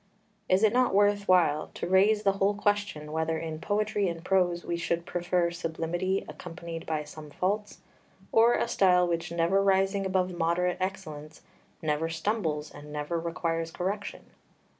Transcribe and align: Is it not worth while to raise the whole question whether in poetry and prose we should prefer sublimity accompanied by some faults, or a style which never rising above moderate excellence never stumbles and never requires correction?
Is 0.49 0.63
it 0.63 0.73
not 0.73 0.95
worth 0.95 1.27
while 1.27 1.67
to 1.75 1.87
raise 1.87 2.23
the 2.23 2.31
whole 2.31 2.55
question 2.55 3.11
whether 3.11 3.37
in 3.37 3.59
poetry 3.61 4.07
and 4.09 4.25
prose 4.25 4.65
we 4.65 4.75
should 4.75 5.05
prefer 5.05 5.51
sublimity 5.51 6.25
accompanied 6.27 6.87
by 6.87 7.03
some 7.03 7.29
faults, 7.29 7.81
or 8.31 8.55
a 8.55 8.67
style 8.67 9.07
which 9.07 9.31
never 9.31 9.63
rising 9.63 10.03
above 10.03 10.33
moderate 10.35 10.77
excellence 10.79 11.43
never 11.83 12.09
stumbles 12.09 12.71
and 12.71 12.91
never 12.91 13.19
requires 13.19 13.69
correction? 13.69 14.25